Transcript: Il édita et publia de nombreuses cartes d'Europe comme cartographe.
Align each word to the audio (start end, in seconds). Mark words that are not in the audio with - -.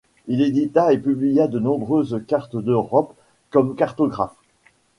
Il 0.27 0.41
édita 0.41 0.91
et 0.93 0.97
publia 0.97 1.45
de 1.47 1.59
nombreuses 1.59 2.23
cartes 2.27 2.55
d'Europe 2.57 3.13
comme 3.51 3.75
cartographe. 3.75 4.33